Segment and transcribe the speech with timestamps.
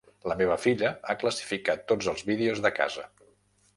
[0.29, 3.07] La meva filla ha classificat tots els vídeos de casa.